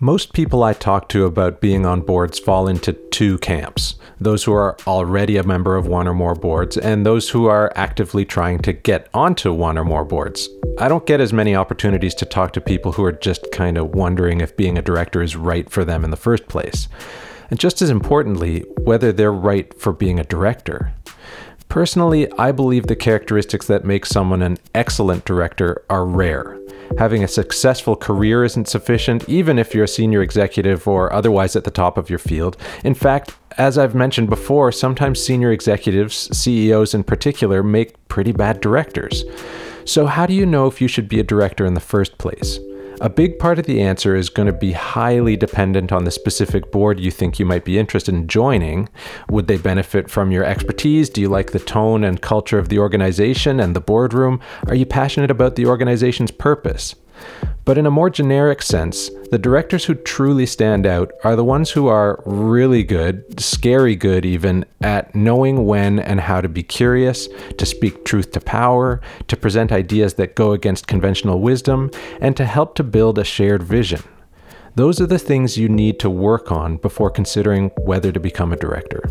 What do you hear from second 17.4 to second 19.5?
And just as importantly, whether they're